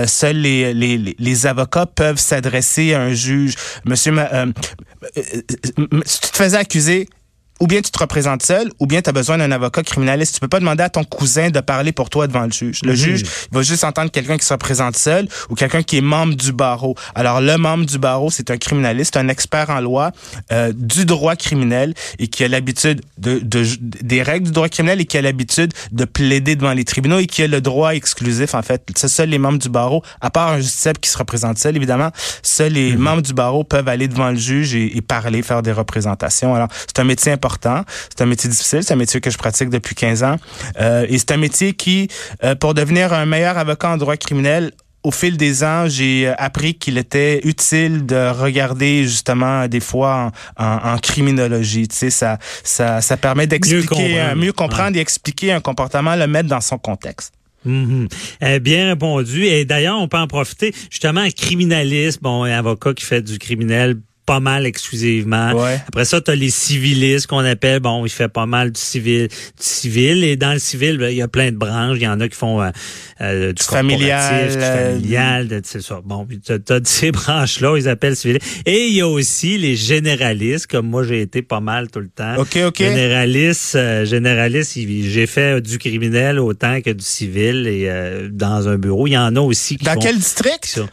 seuls 0.07 0.37
les, 0.37 0.73
les, 0.73 1.15
les, 1.17 1.47
avocats 1.47 1.85
peuvent 1.85 2.19
s'adresser 2.19 2.93
à 2.93 3.01
un 3.01 3.13
juge. 3.13 3.55
Monsieur, 3.85 4.13
si 6.05 6.21
tu 6.21 6.31
te 6.31 6.37
faisais 6.37 6.57
accuser, 6.57 7.07
ou 7.59 7.67
bien 7.67 7.81
tu 7.81 7.91
te 7.91 7.99
représentes 7.99 8.43
seul, 8.43 8.71
ou 8.79 8.87
bien 8.87 9.01
tu 9.01 9.09
as 9.09 9.13
besoin 9.13 9.37
d'un 9.37 9.51
avocat 9.51 9.83
criminaliste. 9.83 10.35
Tu 10.35 10.39
peux 10.39 10.47
pas 10.47 10.59
demander 10.59 10.83
à 10.83 10.89
ton 10.89 11.03
cousin 11.03 11.49
de 11.49 11.59
parler 11.59 11.91
pour 11.91 12.09
toi 12.09 12.27
devant 12.27 12.45
le 12.45 12.51
juge. 12.51 12.81
Le 12.83 12.91
mhm. 12.91 12.97
juge 12.97 13.23
va 13.51 13.61
juste 13.61 13.83
entendre 13.83 14.11
quelqu'un 14.11 14.37
qui 14.37 14.45
se 14.45 14.53
représente 14.53 14.95
seul 14.95 15.27
ou 15.49 15.55
quelqu'un 15.55 15.83
qui 15.83 15.97
est 15.97 16.01
membre 16.01 16.35
du 16.35 16.53
barreau. 16.53 16.95
Alors 17.15 17.41
le 17.41 17.57
membre 17.57 17.85
du 17.85 17.97
barreau, 17.97 18.29
c'est 18.29 18.49
un 18.49 18.57
criminaliste, 18.57 19.17
un 19.17 19.27
expert 19.27 19.69
en 19.69 19.81
loi 19.81 20.11
euh, 20.51 20.71
du 20.73 21.05
droit 21.05 21.35
criminel 21.35 21.93
et 22.17 22.27
qui 22.27 22.43
a 22.43 22.47
l'habitude 22.47 23.01
de, 23.17 23.39
de, 23.39 23.65
des 23.81 24.23
règles 24.23 24.47
du 24.47 24.51
droit 24.51 24.69
criminel 24.69 25.01
et 25.01 25.05
qui 25.05 25.17
a 25.17 25.21
l'habitude 25.21 25.73
de 25.91 26.05
plaider 26.05 26.55
devant 26.55 26.73
les 26.73 26.85
tribunaux 26.85 27.19
et 27.19 27.27
qui 27.27 27.43
a 27.43 27.47
le 27.47 27.59
droit 27.59 27.93
exclusif 27.93 28.55
en 28.55 28.61
fait. 28.61 28.83
C'est 28.95 29.09
seuls 29.09 29.29
les 29.29 29.39
membres 29.39 29.59
du 29.59 29.69
barreau, 29.69 30.01
à 30.21 30.29
part 30.29 30.49
un 30.49 30.57
justiciable 30.57 30.99
qui 30.99 31.09
se 31.09 31.17
représente 31.17 31.57
seul 31.57 31.75
évidemment, 31.75 32.11
seuls 32.41 32.73
les 32.73 32.93
mhm. 32.93 32.99
membres 32.99 33.21
du 33.21 33.33
barreau 33.33 33.63
peuvent 33.65 33.87
aller 33.87 34.07
devant 34.07 34.29
le 34.29 34.37
juge 34.37 34.75
et, 34.75 34.95
et 34.95 35.01
parler, 35.01 35.41
faire 35.41 35.61
des 35.61 35.73
représentations. 35.73 36.55
Alors 36.55 36.69
c'est 36.87 36.99
un 36.99 37.03
métier 37.03 37.31
important 37.33 37.48
c'est 37.61 38.21
un 38.21 38.25
métier 38.25 38.49
difficile, 38.49 38.83
c'est 38.83 38.93
un 38.93 38.97
métier 38.97 39.21
que 39.21 39.29
je 39.29 39.37
pratique 39.37 39.69
depuis 39.69 39.95
15 39.95 40.23
ans. 40.23 40.35
Euh, 40.79 41.05
et 41.09 41.17
c'est 41.17 41.31
un 41.31 41.37
métier 41.37 41.73
qui, 41.73 42.07
euh, 42.43 42.55
pour 42.55 42.73
devenir 42.73 43.13
un 43.13 43.25
meilleur 43.25 43.57
avocat 43.57 43.89
en 43.89 43.97
droit 43.97 44.17
criminel, 44.17 44.71
au 45.01 45.11
fil 45.11 45.37
des 45.37 45.63
ans, 45.63 45.85
j'ai 45.87 46.27
appris 46.27 46.75
qu'il 46.75 46.97
était 46.97 47.39
utile 47.47 48.05
de 48.05 48.29
regarder 48.31 49.03
justement 49.03 49.65
des 49.69 49.79
fois 49.79 50.33
en, 50.57 50.97
criminologie. 50.97 51.87
Tu 51.87 51.95
sais, 51.95 52.09
ça, 52.09 52.37
ça, 52.65 52.99
ça 52.99 53.15
permet 53.15 53.47
d'expliquer, 53.47 54.35
mieux 54.35 54.51
comprendre, 54.51 54.97
et 54.97 54.99
expliquer 54.99 55.53
un 55.53 55.61
comportement, 55.61 56.17
le 56.17 56.27
mettre 56.27 56.49
dans 56.49 56.59
son 56.59 56.77
contexte. 56.77 57.31
Mm-hmm. 57.65 58.59
bien 58.59 58.87
répondu. 58.87 59.45
Et 59.45 59.63
d'ailleurs, 59.63 59.99
on 59.99 60.09
peut 60.09 60.17
en 60.17 60.27
profiter. 60.27 60.73
Justement, 60.89 61.21
un 61.21 61.31
criminaliste, 61.31 62.21
bon, 62.21 62.43
un 62.43 62.51
avocat 62.51 62.93
qui 62.93 63.05
fait 63.05 63.21
du 63.21 63.39
criminel 63.39 63.95
pas 64.29 64.39
mal 64.39 64.65
exclusivement. 64.67 65.53
Ouais. 65.53 65.79
Après 65.87 66.05
ça, 66.05 66.21
tu 66.21 66.29
as 66.29 66.35
les 66.35 66.51
civilistes 66.51 67.25
qu'on 67.25 67.39
appelle, 67.39 67.79
bon, 67.79 68.05
il 68.05 68.09
fait 68.11 68.27
pas 68.29 68.45
mal 68.45 68.71
du 68.71 68.79
civil, 68.79 69.27
du 69.27 69.33
civil. 69.57 70.23
Et 70.23 70.35
dans 70.35 70.53
le 70.53 70.59
civil, 70.59 70.97
ben, 70.99 71.09
il 71.09 71.17
y 71.17 71.21
a 71.23 71.27
plein 71.27 71.51
de 71.51 71.57
branches. 71.57 71.97
Il 71.99 72.03
y 72.03 72.07
en 72.07 72.19
a 72.19 72.27
qui 72.29 72.35
font 72.37 72.61
euh, 72.61 72.69
euh, 73.21 73.53
du 73.53 73.63
familial, 73.63 74.49
du 74.51 74.55
euh, 74.57 74.91
familial, 74.93 75.47
de- 75.47 75.61
c'est 75.65 75.81
ça. 75.81 76.01
Bon, 76.05 76.27
tu 76.45 76.51
as, 76.53 76.79
ces 76.83 77.11
branches-là, 77.11 77.75
ils 77.77 77.89
appellent 77.89 78.15
civilistes. 78.15 78.45
Et 78.67 78.87
il 78.87 78.93
y 78.95 79.01
a 79.01 79.07
aussi 79.07 79.57
les 79.57 79.75
généralistes, 79.75 80.67
comme 80.67 80.87
moi 80.87 81.03
j'ai 81.03 81.21
été 81.21 81.41
pas 81.41 81.59
mal 81.59 81.89
tout 81.89 81.99
le 81.99 82.09
temps. 82.09 82.35
OK, 82.37 82.57
OK. 82.67 82.77
Généraliste, 82.77 83.75
euh, 83.75 84.05
généraliste, 84.05 84.77
j'ai 84.77 85.25
fait 85.27 85.59
du 85.61 85.77
criminel 85.79 86.39
autant 86.39 86.81
que 86.81 86.91
du 86.91 87.03
civil 87.03 87.65
et 87.67 87.85
euh, 87.89 88.29
dans 88.31 88.67
un 88.67 88.77
bureau. 88.77 89.07
Il 89.07 89.13
y 89.13 89.17
en 89.17 89.35
a 89.35 89.39
aussi 89.41 89.77
qui 89.77 89.85
Dans 89.85 89.93
font- 89.93 89.99
quel 90.01 90.13
qui 90.13 90.19
district? 90.19 90.65
sont- 90.65 90.87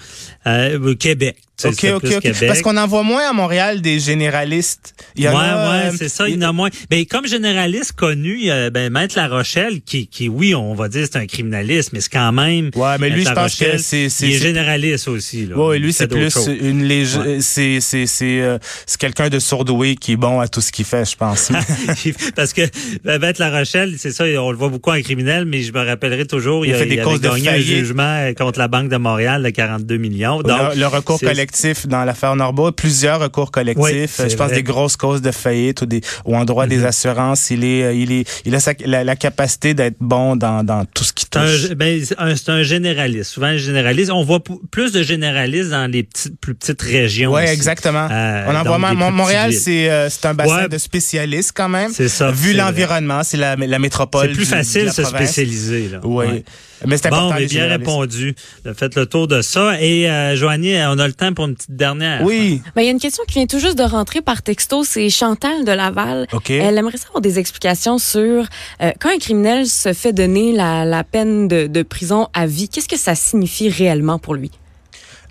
euh, 0.46 0.94
Québec. 0.94 1.36
OK, 1.64 1.72
OK, 1.72 2.00
plus 2.00 2.16
OK. 2.16 2.20
Québec. 2.20 2.44
Parce 2.48 2.60
qu'on 2.60 2.76
en 2.76 2.86
voit 2.86 3.02
moins 3.02 3.30
à 3.30 3.32
Montréal 3.32 3.80
des 3.80 3.98
généralistes. 3.98 4.94
Il 5.16 5.24
y 5.24 5.28
ouais, 5.28 5.34
en 5.34 5.38
a, 5.38 5.70
ouais, 5.70 5.86
euh, 5.86 5.92
c'est 5.96 6.10
ça, 6.10 6.28
il 6.28 6.34
y 6.34 6.38
en 6.38 6.50
a 6.50 6.52
moins. 6.52 6.68
Ben, 6.90 7.06
comme 7.06 7.26
généraliste 7.26 7.92
connu, 7.92 8.50
ben, 8.72 8.90
Maître 8.92 9.14
La 9.16 9.26
Rochelle, 9.26 9.80
qui, 9.80 10.06
qui, 10.06 10.28
oui, 10.28 10.54
on 10.54 10.74
va 10.74 10.88
dire 10.88 11.06
c'est 11.10 11.16
un 11.18 11.26
criminaliste, 11.26 11.94
mais 11.94 12.00
c'est 12.00 12.12
quand 12.12 12.30
même. 12.32 12.70
Ouais, 12.74 12.98
mais 13.00 13.08
lui, 13.08 13.24
je 13.24 13.30
pense 13.30 13.54
que 13.58 13.78
c'est- 13.78 14.10
c'est- 14.10 14.26
Il 14.28 14.34
est 14.34 14.38
généraliste 14.38 15.08
aussi, 15.08 15.46
là. 15.46 15.56
Ouais, 15.56 15.78
lui, 15.78 15.94
c'est 15.94 16.08
plus 16.08 16.30
choses. 16.30 16.46
une 16.60 16.84
lég... 16.84 17.06
Ouais. 17.16 17.38
c'est 17.40 17.80
c'est 17.80 18.06
c'est 18.06 18.42
euh, 18.42 18.58
c'est 18.84 19.00
quelqu'un 19.00 19.30
de 19.30 19.38
sourdoué 19.38 19.96
qui 19.96 20.12
est 20.12 20.16
bon 20.16 20.40
à 20.40 20.48
tout 20.48 20.60
ce 20.60 20.70
qu'il 20.70 20.84
fait, 20.84 21.08
je 21.10 21.16
pense. 21.16 21.50
Parce 22.36 22.52
que 22.52 22.62
ben, 23.02 23.18
Maître 23.18 23.40
La 23.40 23.50
Rochelle, 23.50 23.94
c'est 23.98 24.12
ça, 24.12 24.24
on 24.24 24.50
le 24.50 24.58
voit 24.58 24.68
beaucoup 24.68 24.90
en 24.90 25.00
criminel, 25.00 25.46
mais 25.46 25.62
je 25.62 25.72
me 25.72 25.82
rappellerai 25.84 26.26
toujours, 26.26 26.66
Il 26.66 26.70
il, 26.70 26.74
a 26.74 26.78
fait 26.78 26.86
des 26.86 26.96
il 26.96 27.02
de 27.02 27.18
gagné 27.18 27.48
un 27.48 27.58
jugement 27.58 28.30
contre 28.36 28.58
la 28.58 28.68
Banque 28.68 28.90
de 28.90 28.96
Montréal 28.98 29.42
de 29.42 29.48
42 29.50 29.96
millions. 29.96 30.35
Donc, 30.42 30.74
le, 30.74 30.80
le 30.80 30.86
recours 30.86 31.20
collectif 31.20 31.86
dans 31.86 32.04
l'affaire 32.04 32.34
Norbeau, 32.36 32.72
plusieurs 32.72 33.20
recours 33.20 33.50
collectifs. 33.50 34.18
Oui, 34.20 34.30
je 34.30 34.36
pense 34.36 34.48
vrai. 34.48 34.56
des 34.56 34.62
grosses 34.62 34.96
causes 34.96 35.22
de 35.22 35.30
faillite 35.30 35.82
ou 35.82 35.86
des 35.86 36.00
ou 36.24 36.36
en 36.36 36.44
droit 36.44 36.66
des 36.66 36.78
Mhm. 36.78 36.84
assurances. 36.86 37.50
Il 37.50 37.64
est, 37.64 37.82
euh, 37.84 37.92
il 37.94 38.12
est, 38.12 38.28
il 38.44 38.54
a 38.54 38.60
sa- 38.60 38.72
la, 38.84 39.04
la 39.04 39.16
capacité 39.16 39.74
d'être 39.74 39.96
bon 40.00 40.36
dans, 40.36 40.64
dans 40.64 40.84
tout 40.84 41.04
ce 41.04 41.12
qui 41.12 41.26
touche. 41.26 41.70
ben, 41.76 42.02
c'est 42.04 42.48
un, 42.50 42.62
généraliste. 42.62 43.30
Souvent, 43.32 43.46
un 43.48 43.56
généraliste. 43.56 44.10
On 44.10 44.24
voit 44.24 44.42
plus 44.70 44.92
de 44.92 45.02
généralistes 45.02 45.70
dans 45.70 45.90
les 45.90 46.02
petites, 46.02 46.38
plus 46.40 46.54
petites 46.54 46.82
régions. 46.82 47.32
Aussi. 47.32 47.44
exactement. 47.46 48.08
Euh, 48.10 48.44
On 48.48 48.54
en 48.54 48.62
voit 48.62 48.78
Montréal, 49.10 49.52
c'est 49.52 49.90
euh, 49.90 50.08
c'est 50.10 50.26
un 50.26 50.34
bassin 50.34 50.62
Ouais. 50.62 50.68
de 50.68 50.78
spécialistes 50.78 51.52
quand 51.54 51.68
même. 51.68 51.90
C'est 51.92 52.08
ça. 52.08 52.30
Vu 52.30 52.52
l'environnement, 52.52 53.22
c'est 53.22 53.36
la, 53.36 53.56
la 53.56 53.78
métropole. 53.78 54.28
C'est 54.28 54.34
plus 54.34 54.44
du- 54.44 54.50
facile 54.50 54.84
de 54.86 54.90
se 54.90 55.04
spécialiser. 55.04 55.88
Là. 55.88 56.00
Oui. 56.04 56.26
Ouais. 56.26 56.44
Mais 56.84 56.96
c'est 56.98 57.06
important. 57.06 57.28
Bon, 57.28 57.34
mais 57.34 57.40
les 57.40 57.46
bien 57.46 57.66
répondu. 57.68 58.34
On 58.64 58.70
a 58.70 58.74
fait 58.74 58.94
le 58.96 59.06
tour 59.06 59.28
de 59.28 59.40
ça. 59.42 59.80
Et 59.80 60.10
euh, 60.10 60.36
Joanie, 60.36 60.76
on 60.86 60.98
a 60.98 61.06
le 61.06 61.14
temps 61.14 61.32
pour 61.32 61.46
une 61.46 61.54
petite 61.54 61.74
dernière. 61.74 62.22
Oui. 62.22 62.60
Ben, 62.74 62.82
il 62.82 62.84
y 62.86 62.88
a 62.88 62.92
une 62.92 63.00
question 63.00 63.22
qui 63.26 63.34
vient 63.34 63.46
tout 63.46 63.58
juste 63.58 63.78
de 63.78 63.84
rentrer 63.84 64.20
par 64.20 64.42
texto. 64.42 64.84
C'est 64.84 65.08
Chantal 65.08 65.64
de 65.64 65.72
Laval. 65.72 66.26
OK. 66.32 66.50
Elle 66.50 66.76
aimerait 66.76 66.98
savoir 66.98 67.20
des 67.20 67.38
explications 67.38 67.98
sur 67.98 68.44
euh, 68.82 68.92
quand 69.00 69.10
un 69.10 69.18
criminel 69.18 69.66
se 69.66 69.92
fait 69.92 70.12
donner 70.12 70.52
la, 70.52 70.84
la 70.84 71.04
peine 71.04 71.48
de, 71.48 71.66
de 71.66 71.82
prison 71.82 72.28
à 72.34 72.46
vie, 72.46 72.68
qu'est-ce 72.68 72.88
que 72.88 72.98
ça 72.98 73.14
signifie 73.14 73.68
réellement 73.68 74.18
pour 74.18 74.34
lui? 74.34 74.50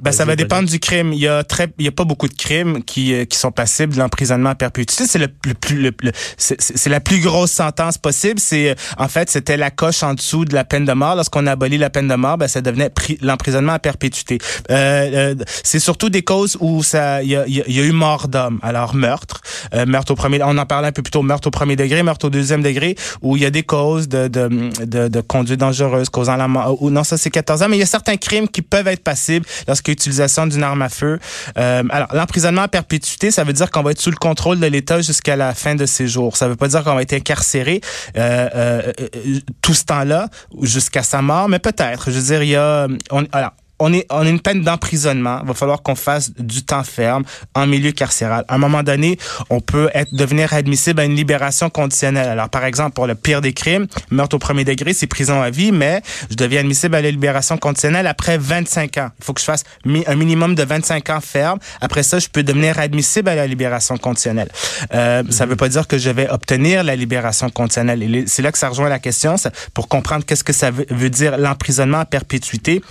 Ben, 0.02 0.12
ça 0.12 0.26
Vas-y, 0.26 0.28
va 0.28 0.36
dépendre 0.36 0.70
du 0.70 0.80
crime. 0.80 1.14
Il 1.14 1.20
y 1.20 1.28
a 1.28 1.44
très, 1.44 1.68
il 1.80 1.86
y 1.86 1.88
a 1.88 1.92
pas 1.92 2.04
beaucoup 2.04 2.28
de 2.28 2.34
crimes 2.34 2.84
qui, 2.84 3.14
euh, 3.14 3.26
qui 3.26 3.38
sont 3.38 3.52
passibles 3.52 3.94
de 3.94 4.00
l'emprisonnement 4.00 4.50
à 4.52 4.56
perpétuité. 4.56 5.06
C'est 5.08 5.20
le, 5.20 5.28
plus, 5.28 5.82
le, 5.82 5.92
le- 6.02 6.12
c'est 6.38 6.90
la 6.90 7.00
plus 7.00 7.20
grosse 7.20 7.52
sentence 7.52 7.98
possible. 7.98 8.40
C'est, 8.40 8.70
euh, 8.72 8.76
en 8.98 9.08
fait, 9.08 9.30
c'était 9.30 9.58
la 9.58 9.72
coche 9.72 10.04
en 10.04 10.14
dessous 10.14 10.46
de 10.46 10.54
la 10.54 10.64
peine 10.64 10.86
de 10.86 10.94
mort. 10.94 11.16
Lorsqu'on 11.16 11.48
a 11.48 11.52
aboli 11.52 11.78
la 11.78 11.90
peine 11.90 12.08
de 12.08 12.16
mort, 12.16 12.38
ben, 12.38 12.48
ça 12.48 12.62
devenait 12.62 12.90
pri- 12.90 13.18
l'emprisonnement 13.22 13.74
à 13.74 13.80
perpétuité. 13.80 14.38
Euh, 14.72 15.34
euh, 15.34 15.36
c'est 15.64 15.80
surtout 15.80 16.10
des 16.10 16.24
causes 16.24 16.58
où 16.60 16.84
ça, 16.84 17.24
il 17.24 17.30
y 17.30 17.36
a, 17.36 17.48
y 17.48 17.62
a 17.62 17.84
eu 17.84 17.92
mort 17.92 18.28
d'homme. 18.28 18.60
Alors, 18.62 18.96
meurtre, 18.96 19.42
euh, 19.74 19.86
meurtre 19.86 20.12
au 20.12 20.16
premier, 20.16 20.42
on 20.44 20.58
en 20.58 20.66
parlait 20.66 20.88
un 20.88 20.92
peu 20.92 21.02
plus 21.02 21.12
tôt, 21.12 21.22
meurtre 21.22 21.48
au 21.48 21.52
premier 21.52 21.76
degré, 21.76 22.04
meurtre 22.04 22.28
au 22.28 22.30
deuxième 22.30 22.62
degré, 22.62 22.96
où 23.22 23.38
il 23.38 23.44
y 23.44 23.46
a 23.46 23.52
des 23.52 23.64
causes 23.64 24.08
de, 24.08 24.28
de, 24.28 24.50
de, 24.86 25.08
de 25.08 25.22
conduite 25.22 25.60
dangereuse 25.60 26.10
causant 26.10 26.36
la 26.36 26.48
mort. 26.48 26.82
Ou 26.82 26.90
non, 26.90 27.04
ça, 27.04 27.18
c'est 27.18 27.32
14 27.32 27.64
ans. 27.64 27.70
Mais 27.70 27.78
il 27.78 27.80
y 27.80 27.84
a 27.84 27.88
certains 27.88 28.18
crimes 28.18 28.48
qui 28.48 28.62
peuvent 28.62 28.88
être 28.88 29.04
passibles 29.04 29.46
lorsqu'il 29.68 29.92
y 29.92 29.94
a 29.94 29.96
utilisation 29.96 30.48
d'une 30.48 30.64
arme 30.64 30.82
à 30.82 30.90
feu. 30.90 31.20
Euh, 31.58 31.84
alors, 31.90 32.08
l'emprisonnement 32.14 32.64
à 32.64 32.68
perpétuité, 32.68 33.32
ça 33.32 33.44
veut 33.44 33.54
dire 33.54 33.72
qu'on 33.72 33.84
va 33.84 33.92
être 33.92 34.02
sous 34.02 34.12
le 34.12 34.18
contrôle 34.18 34.60
de 34.60 34.68
l'État 34.68 35.02
jusqu'à 35.02 35.36
la 35.36 35.54
fin 35.54 35.76
de 35.76 35.86
ses 35.86 36.08
jours. 36.08 36.38
Ça 36.38 36.48
veut 36.48 36.56
pas 36.56 36.68
dire 36.68 36.84
qu'on 36.84 36.96
va 36.96 37.02
être 37.02 37.14
incarcéré 37.14 37.82
euh, 38.18 38.50
euh, 38.56 38.94
euh, 39.16 39.40
tout 39.62 39.74
ce 39.74 39.86
temps-là 39.86 40.30
jusqu'à 40.62 41.04
sa 41.04 41.22
mort, 41.22 41.50
mais 41.50 41.60
peut-être. 41.60 42.12
Je 42.12 42.20
veux 42.20 42.26
dire, 42.26 42.44
il 42.44 42.50
y 42.50 42.56
a... 42.56 42.88
On, 43.12 43.26
alors, 43.32 43.52
on 43.80 43.92
est 43.94 44.06
on 44.10 44.20
a 44.26 44.30
une 44.30 44.40
peine 44.40 44.62
d'emprisonnement. 44.62 45.40
Il 45.44 45.48
va 45.48 45.54
falloir 45.54 45.82
qu'on 45.82 45.96
fasse 45.96 46.32
du 46.38 46.64
temps 46.64 46.84
ferme 46.84 47.24
en 47.54 47.68
milieu 47.68 47.92
carcéral. 47.92 48.46
À 48.48 48.56
un 48.56 48.58
moment 48.58 48.84
donné, 48.84 49.18
on 49.50 49.60
peut 49.60 49.90
être 49.94 50.14
devenir 50.14 50.54
admissible 50.54 51.00
à 51.02 51.06
une 51.06 51.16
libération 51.16 51.70
conditionnelle. 51.70 52.28
Alors, 52.30 52.50
par 52.50 52.66
exemple, 52.66 52.94
pour 52.94 53.08
le 53.08 53.16
pire 53.16 53.42
des 53.42 53.54
crimes, 53.54 53.88
meurtre 54.12 54.36
au 54.36 54.40
premier 54.40 54.64
degré, 54.64 54.94
c'est 54.94 55.08
prison 55.08 55.42
à 55.42 55.50
vie, 55.50 55.72
mais 55.72 56.02
je 56.30 56.36
deviens 56.36 56.62
admissible 56.62 56.96
à 56.96 57.02
la 57.02 57.12
libération 57.12 57.58
conditionnelle 57.58 58.08
après 58.08 58.38
25 58.38 58.98
ans. 58.98 59.10
Il 59.20 59.26
faut 59.26 59.34
que 59.34 59.42
je 59.42 59.46
fasse 59.46 59.64
mi- 59.86 60.04
un 60.08 60.16
minimum 60.16 60.56
de 60.56 60.64
25 60.64 61.10
ans 61.10 61.20
ferme. 61.22 61.60
Après 61.82 62.04
ça, 62.04 62.20
je 62.20 62.28
peux 62.30 62.44
devenir 62.44 62.80
admissible 62.80 63.30
à 63.30 63.36
la 63.36 63.48
libération 63.48 63.98
conditionnelle. 63.98 64.50
Euh, 64.94 65.24
Ça 65.30 65.46
veut 65.46 65.56
pas 65.56 65.70
dire 65.70 65.88
que 65.88 65.98
je 65.98 66.10
vais 66.10 66.30
obtenir 66.30 66.84
la 66.84 66.96
libération 66.96 67.50
conditionnelle. 67.50 68.24
C'est 68.28 68.42
là 68.42 68.52
que 68.52 68.58
ça 68.58 68.70
rejoint 68.70 68.90
la 68.90 69.00
question, 69.00 69.36
pour 69.74 69.88
comprendre 69.88 70.24
qu'est-ce 70.26 70.44
que 70.44 70.54
ça 70.54 70.72
veut, 70.72 70.86
veut 70.90 71.10
dire 71.10 71.38
l'emprisonnement 71.38 72.00
à 72.00 72.06
perpétuité. 72.06 72.82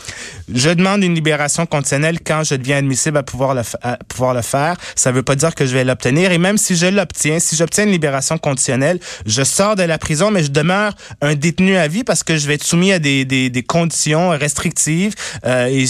Je 0.52 0.70
demande 0.74 1.02
une 1.02 1.14
libération 1.14 1.66
conditionnelle 1.66 2.18
quand 2.24 2.44
je 2.44 2.54
deviens 2.54 2.78
admissible 2.78 3.18
à 3.18 3.22
pouvoir 3.22 3.54
le, 3.54 4.42
faire. 4.42 4.76
Ça 4.94 5.12
veut 5.12 5.22
pas 5.22 5.36
dire 5.36 5.54
que 5.54 5.66
je 5.66 5.74
vais 5.74 5.84
l'obtenir. 5.84 6.32
Et 6.32 6.38
même 6.38 6.58
si 6.58 6.76
je 6.76 6.86
l'obtiens, 6.86 7.38
si 7.38 7.56
j'obtiens 7.56 7.84
une 7.84 7.90
libération 7.90 8.38
conditionnelle, 8.38 8.98
je 9.26 9.42
sors 9.42 9.76
de 9.76 9.82
la 9.82 9.98
prison, 9.98 10.30
mais 10.30 10.42
je 10.42 10.50
demeure 10.50 10.94
un 11.20 11.34
détenu 11.34 11.76
à 11.76 11.88
vie 11.88 12.04
parce 12.04 12.22
que 12.22 12.36
je 12.36 12.46
vais 12.46 12.54
être 12.54 12.64
soumis 12.64 12.92
à 12.92 12.98
des, 12.98 13.64
conditions 13.66 14.30
restrictives 14.30 15.14
euh, 15.46 15.86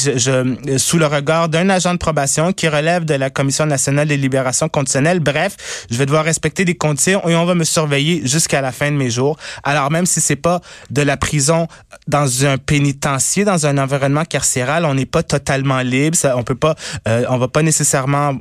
sous 0.79 0.99
le 0.99 1.07
regard 1.07 1.49
d'un 1.49 1.69
agent 1.71 1.93
de 1.93 1.99
probation 1.99 2.53
qui 2.53 2.69
relève 2.69 3.05
de 3.05 3.15
la 3.15 3.31
Commission 3.31 3.67
nationale 3.67 4.09
des 4.09 4.17
libérations 4.17 4.69
conditionnelles. 4.69 5.21
Bref, 5.21 5.57
je 5.91 5.97
vais 5.97 6.07
devoir 6.07 6.25
respecter 6.25 6.65
des 6.65 6.77
conditions 6.77 7.27
et 7.29 7.35
on 7.35 7.45
va 7.45 7.55
me 7.55 7.65
surveiller 7.65 8.23
jusqu'à 8.25 8.61
la 8.61 8.73
fin 8.73 8.91
de 8.91 8.97
mes 8.97 9.11
jours. 9.11 9.37
Alors 9.63 9.91
même 9.91 10.07
si 10.07 10.21
c'est 10.21 10.37
pas 10.37 10.61
de 10.91 11.03
la 11.03 11.17
prison 11.17 11.67
dans 12.07 12.47
un 12.47 12.59
pénitencier, 12.59 13.45
dans 13.45 13.67
un 13.67 13.79
environnement 13.79 14.25
carcéral, 14.25 14.74
on 14.83 14.95
n'est 14.95 15.07
pas 15.07 15.23
totalement 15.23 15.81
libre. 15.81 16.17
On 16.37 16.43
peut 16.43 16.55
pas, 16.55 16.75
euh, 17.09 17.27
va 17.29 17.49
pas 17.49 17.63
nécessairement 17.63 18.39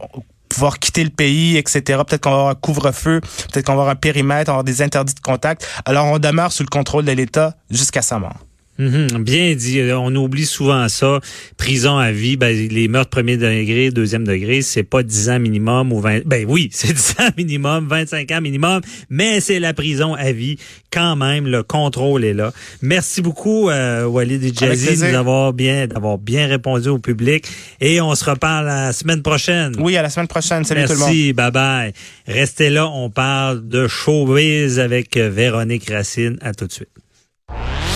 pouvoir 0.49 0.79
quitter 0.79 1.03
le 1.03 1.09
pays, 1.09 1.57
etc. 1.57 1.81
Peut-être 2.07 2.21
qu'on 2.21 2.29
va 2.29 2.35
avoir 2.35 2.51
un 2.51 2.55
couvre-feu, 2.55 3.21
peut-être 3.51 3.65
qu'on 3.65 3.73
va 3.73 3.81
avoir 3.81 3.89
un 3.89 3.95
périmètre, 3.95 4.49
on 4.49 4.53
va 4.53 4.59
avoir 4.59 4.63
des 4.63 4.81
interdits 4.81 5.15
de 5.15 5.19
contact. 5.19 5.67
Alors 5.85 6.05
on 6.05 6.19
demeure 6.19 6.51
sous 6.51 6.63
le 6.63 6.69
contrôle 6.69 7.05
de 7.05 7.11
l'État 7.11 7.55
jusqu'à 7.69 8.01
sa 8.01 8.19
mort. 8.19 8.37
Mhm, 8.79 9.23
bien 9.23 9.53
dit. 9.53 9.81
On 9.93 10.13
oublie 10.15 10.45
souvent 10.45 10.87
ça. 10.89 11.19
Prison 11.57 11.97
à 11.97 12.11
vie, 12.11 12.37
ben, 12.37 12.55
les 12.55 12.87
meurtres 12.87 13.11
premier 13.11 13.37
degré, 13.37 13.91
deuxième 13.91 14.25
degré, 14.25 14.61
c'est 14.61 14.83
pas 14.83 15.03
10 15.03 15.29
ans 15.29 15.39
minimum 15.39 15.93
ou 15.93 15.99
20... 15.99 16.25
Ben 16.25 16.45
oui, 16.47 16.69
c'est 16.73 16.93
10 16.93 17.15
ans 17.19 17.29
minimum, 17.37 17.87
25 17.87 18.31
ans 18.31 18.41
minimum, 18.41 18.81
mais 19.09 19.39
c'est 19.39 19.59
la 19.59 19.73
prison 19.73 20.15
à 20.15 20.31
vie. 20.31 20.57
Quand 20.91 21.15
même, 21.15 21.47
le 21.47 21.61
contrôle 21.63 22.23
est 22.25 22.33
là. 22.33 22.51
Merci 22.81 23.21
beaucoup, 23.21 23.69
euh, 23.69 24.05
Walid 24.05 24.43
et 24.43 24.53
Jazzy, 24.53 24.85
plaisir. 24.85 25.07
de 25.07 25.11
nous 25.11 25.17
avoir 25.17 25.53
bien, 25.53 25.87
d'avoir 25.87 26.17
bien 26.17 26.47
répondu 26.47 26.89
au 26.89 26.97
public. 26.99 27.47
Et 27.79 28.01
on 28.01 28.15
se 28.15 28.25
reparle 28.25 28.65
la 28.65 28.93
semaine 28.93 29.21
prochaine. 29.21 29.75
Oui, 29.79 29.95
à 29.97 30.01
la 30.01 30.09
semaine 30.09 30.27
prochaine. 30.27 30.63
Salut 30.63 30.85
tout 30.85 30.93
le 30.93 30.99
monde. 30.99 31.07
Merci, 31.07 31.33
bye 31.33 31.51
bye. 31.51 31.93
Restez 32.27 32.69
là, 32.69 32.87
on 32.87 33.09
parle 33.09 33.67
de 33.67 33.87
showbiz 33.87 34.79
avec 34.79 35.17
euh, 35.17 35.29
Véronique 35.29 35.89
Racine. 35.89 36.37
À 36.41 36.53
tout 36.53 36.65
de 36.65 36.71
suite. 36.71 36.89